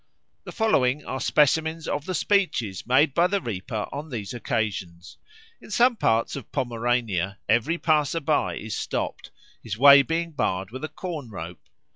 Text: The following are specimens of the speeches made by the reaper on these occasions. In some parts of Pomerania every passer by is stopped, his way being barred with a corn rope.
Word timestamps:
The 0.45 0.51
following 0.51 1.05
are 1.05 1.19
specimens 1.19 1.87
of 1.87 2.05
the 2.05 2.15
speeches 2.15 2.87
made 2.87 3.13
by 3.13 3.27
the 3.27 3.39
reaper 3.39 3.85
on 3.91 4.09
these 4.09 4.33
occasions. 4.33 5.19
In 5.61 5.69
some 5.69 5.95
parts 5.95 6.35
of 6.35 6.51
Pomerania 6.51 7.37
every 7.47 7.77
passer 7.77 8.19
by 8.21 8.55
is 8.55 8.75
stopped, 8.75 9.29
his 9.61 9.77
way 9.77 10.01
being 10.01 10.31
barred 10.31 10.71
with 10.71 10.83
a 10.83 10.89
corn 10.89 11.29
rope. 11.29 11.61